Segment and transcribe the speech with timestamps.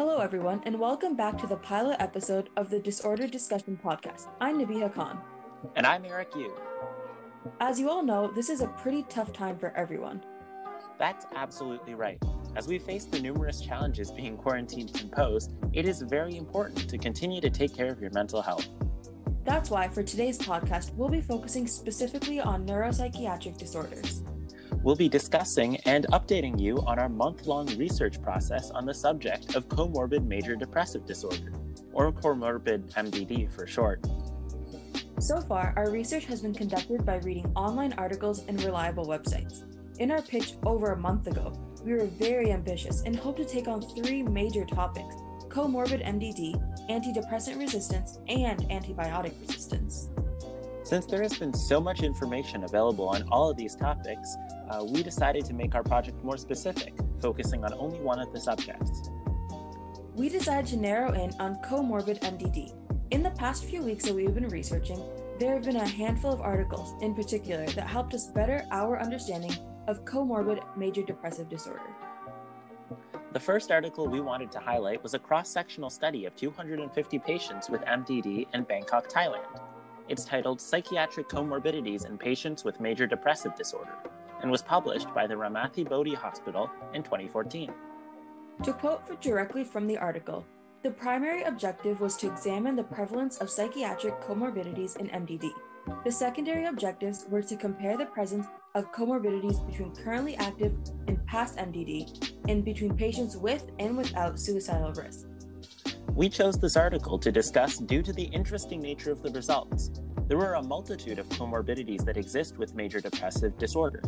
[0.00, 4.28] Hello, everyone, and welcome back to the pilot episode of the Disorder Discussion Podcast.
[4.40, 5.20] I'm Nabiha Khan.
[5.76, 6.50] And I'm Eric Yu.
[7.60, 10.24] As you all know, this is a pretty tough time for everyone.
[10.98, 12.16] That's absolutely right.
[12.56, 16.96] As we face the numerous challenges being quarantined can pose, it is very important to
[16.96, 18.68] continue to take care of your mental health.
[19.44, 24.22] That's why for today's podcast, we'll be focusing specifically on neuropsychiatric disorders.
[24.82, 29.54] We'll be discussing and updating you on our month long research process on the subject
[29.54, 31.52] of comorbid major depressive disorder,
[31.92, 34.06] or comorbid MDD for short.
[35.18, 39.64] So far, our research has been conducted by reading online articles and reliable websites.
[39.98, 41.52] In our pitch over a month ago,
[41.84, 45.14] we were very ambitious and hoped to take on three major topics
[45.50, 46.54] comorbid MDD,
[46.88, 50.08] antidepressant resistance, and antibiotic resistance.
[50.84, 54.36] Since there has been so much information available on all of these topics,
[54.70, 58.40] uh, we decided to make our project more specific, focusing on only one of the
[58.40, 59.10] subjects.
[60.14, 62.74] We decided to narrow in on comorbid MDD.
[63.10, 65.02] In the past few weeks that we've been researching,
[65.40, 69.52] there have been a handful of articles in particular that helped us better our understanding
[69.88, 71.82] of comorbid major depressive disorder.
[73.32, 77.70] The first article we wanted to highlight was a cross sectional study of 250 patients
[77.70, 79.60] with MDD in Bangkok, Thailand.
[80.08, 83.96] It's titled Psychiatric Comorbidities in Patients with Major Depressive Disorder
[84.42, 87.72] and was published by the Ramathibodi Hospital in 2014.
[88.64, 90.44] To quote directly from the article,
[90.82, 95.50] the primary objective was to examine the prevalence of psychiatric comorbidities in MDD.
[96.04, 100.72] The secondary objectives were to compare the presence of comorbidities between currently active
[101.06, 105.26] and past MDD and between patients with and without suicidal risk.
[106.14, 109.90] We chose this article to discuss due to the interesting nature of the results.
[110.30, 114.00] There were a multitude of comorbidities that exist with major depressive disorder.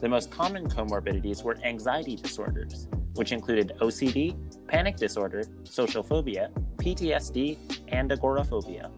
[0.00, 4.34] The most common comorbidities were anxiety disorders, which included OCD,
[4.66, 7.58] panic disorder, social phobia, PTSD,
[7.92, 8.90] and agoraphobia.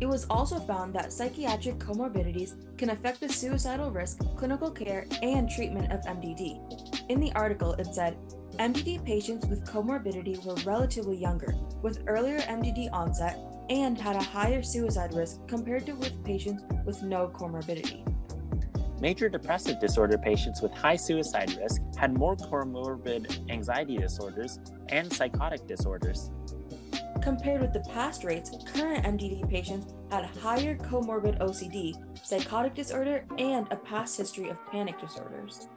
[0.00, 5.50] It was also found that psychiatric comorbidities can affect the suicidal risk, clinical care, and
[5.50, 7.04] treatment of MDD.
[7.10, 8.16] In the article, it said
[8.52, 13.36] MDD patients with comorbidity were relatively younger, with earlier MDD onset,
[13.70, 18.06] and had a higher suicide risk compared to with patients with no comorbidity.
[19.00, 25.66] Major depressive disorder patients with high suicide risk had more comorbid anxiety disorders and psychotic
[25.66, 26.30] disorders.
[27.20, 33.66] Compared with the past rates, current MDD patients had higher comorbid OCD, psychotic disorder, and
[33.70, 35.68] a past history of panic disorders.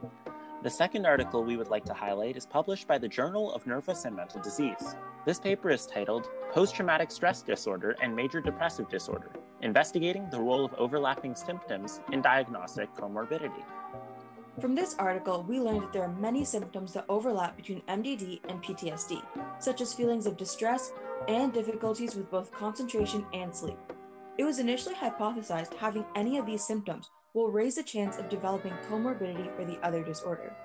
[0.66, 4.06] The second article we would like to highlight is published by the Journal of Nervous
[4.06, 4.96] and Mental Disease.
[5.24, 9.30] This paper is titled Post Traumatic Stress Disorder and Major Depressive Disorder
[9.62, 13.64] Investigating the Role of Overlapping Symptoms in Diagnostic Comorbidity.
[14.60, 18.64] From this article, we learned that there are many symptoms that overlap between MDD and
[18.64, 19.22] PTSD,
[19.60, 20.94] such as feelings of distress,
[21.28, 23.78] and difficulties with both concentration and sleep.
[24.40, 28.74] It was initially hypothesized having any of these symptoms will raise the chance of developing
[28.90, 30.56] comorbidity for the other disorder.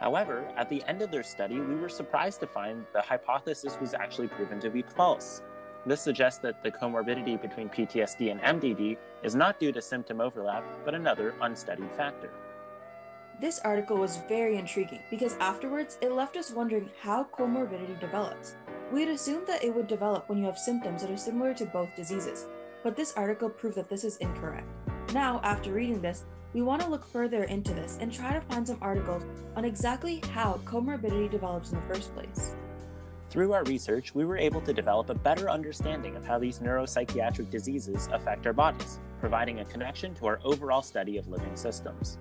[0.00, 3.94] However, at the end of their study, we were surprised to find the hypothesis was
[3.94, 5.42] actually proven to be false.
[5.86, 10.64] This suggests that the comorbidity between PTSD and MDD is not due to symptom overlap,
[10.84, 12.30] but another unstudied factor.
[13.40, 18.56] This article was very intriguing because afterwards it left us wondering how comorbidity develops.
[18.92, 21.64] We had assumed that it would develop when you have symptoms that are similar to
[21.66, 22.46] both diseases,
[22.82, 24.66] but this article proved that this is incorrect.
[25.12, 28.66] Now, after reading this, we want to look further into this and try to find
[28.66, 29.24] some articles
[29.56, 32.54] on exactly how comorbidity develops in the first place.
[33.28, 37.50] Through our research, we were able to develop a better understanding of how these neuropsychiatric
[37.50, 42.18] diseases affect our bodies, providing a connection to our overall study of living systems.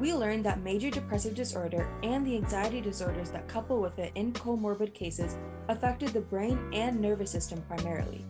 [0.00, 4.32] We learned that major depressive disorder and the anxiety disorders that couple with it in
[4.32, 5.36] comorbid cases
[5.68, 8.24] affected the brain and nervous system primarily.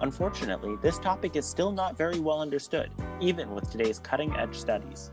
[0.00, 2.90] Unfortunately, this topic is still not very well understood,
[3.20, 5.10] even with today's cutting edge studies.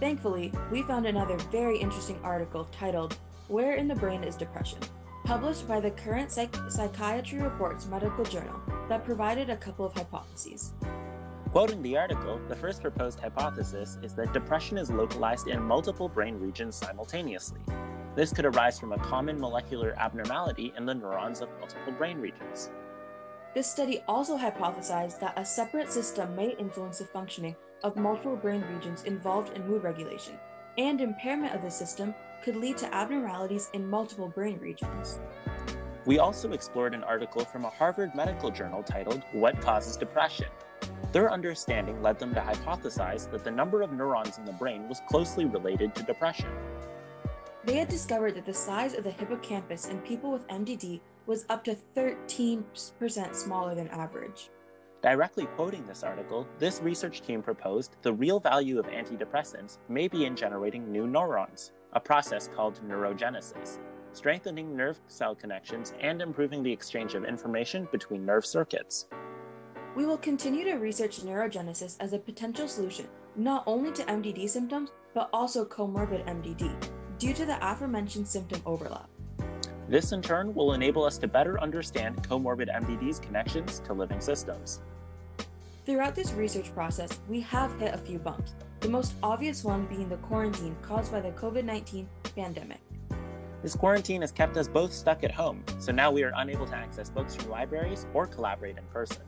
[0.00, 3.16] Thankfully, we found another very interesting article titled
[3.48, 4.80] Where in the Brain is Depression?
[5.24, 10.72] published by the Current Psych- Psychiatry Reports Medical Journal that provided a couple of hypotheses.
[11.50, 16.40] Quoting the article, the first proposed hypothesis is that depression is localized in multiple brain
[16.40, 17.60] regions simultaneously.
[18.16, 22.70] This could arise from a common molecular abnormality in the neurons of multiple brain regions.
[23.54, 27.54] This study also hypothesized that a separate system may influence the functioning
[27.84, 30.38] of multiple brain regions involved in mood regulation,
[30.78, 35.20] and impairment of the system could lead to abnormalities in multiple brain regions.
[36.06, 40.48] We also explored an article from a Harvard Medical Journal titled What Causes Depression,
[41.12, 45.02] their understanding led them to hypothesize that the number of neurons in the brain was
[45.06, 46.48] closely related to depression.
[47.64, 51.62] They had discovered that the size of the hippocampus in people with MDD was up
[51.64, 52.64] to 13%
[53.34, 54.50] smaller than average.
[55.00, 60.24] Directly quoting this article, this research team proposed the real value of antidepressants may be
[60.24, 63.78] in generating new neurons, a process called neurogenesis,
[64.12, 69.06] strengthening nerve cell connections and improving the exchange of information between nerve circuits.
[69.94, 74.90] We will continue to research neurogenesis as a potential solution not only to MDD symptoms,
[75.14, 76.74] but also comorbid MDD,
[77.22, 79.08] due to the aforementioned symptom overlap.
[79.88, 84.80] This, in turn, will enable us to better understand comorbid MDD's connections to living systems.
[85.86, 90.08] Throughout this research process, we have hit a few bumps, the most obvious one being
[90.08, 92.80] the quarantine caused by the COVID 19 pandemic.
[93.62, 96.74] This quarantine has kept us both stuck at home, so now we are unable to
[96.74, 99.22] access books from libraries or collaborate in person.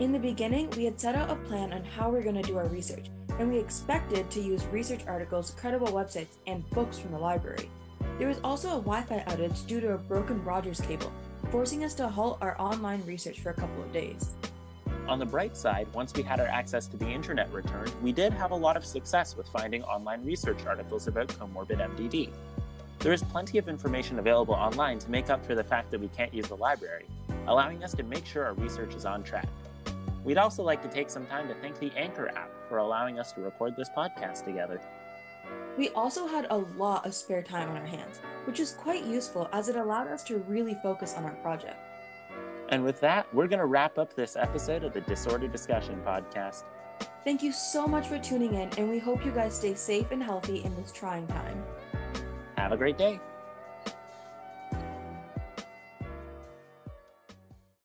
[0.00, 2.56] In the beginning, we had set out a plan on how we're going to do
[2.56, 7.18] our research, and we expected to use research articles, credible websites, and books from the
[7.18, 7.70] library.
[8.18, 11.12] There was also a Wi Fi outage due to a broken Rogers cable,
[11.50, 14.34] forcing us to halt our online research for a couple of days.
[15.08, 18.32] On the bright side, once we had our access to the internet returned, we did
[18.32, 22.30] have a lot of success with finding online research articles about comorbid MDD.
[23.00, 26.08] There is plenty of information available online to make up for the fact that we
[26.08, 27.06] can't use the library,
[27.48, 29.48] allowing us to make sure our research is on track.
[30.24, 33.32] We'd also like to take some time to thank the Anchor app for allowing us
[33.32, 34.80] to record this podcast together.
[35.76, 39.48] We also had a lot of spare time on our hands, which was quite useful
[39.52, 41.78] as it allowed us to really focus on our project.
[42.68, 46.64] And with that, we're going to wrap up this episode of the Disorder Discussion Podcast.
[47.24, 50.22] Thank you so much for tuning in, and we hope you guys stay safe and
[50.22, 51.62] healthy in this trying time.
[52.56, 53.20] Have a great day.